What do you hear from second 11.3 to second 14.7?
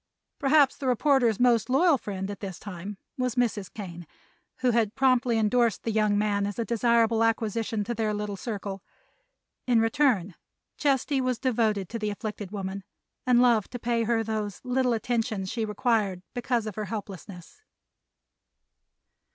devoted to the afflicted woman and loved to pay her those